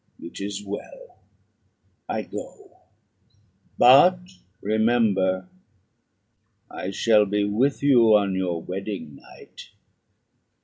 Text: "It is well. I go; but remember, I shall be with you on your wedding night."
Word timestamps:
"It 0.19 0.39
is 0.41 0.63
well. 0.65 1.19
I 2.09 2.23
go; 2.23 2.79
but 3.77 4.17
remember, 4.59 5.47
I 6.71 6.89
shall 6.89 7.27
be 7.27 7.43
with 7.43 7.83
you 7.83 8.15
on 8.17 8.33
your 8.33 8.63
wedding 8.63 9.15
night." 9.17 9.69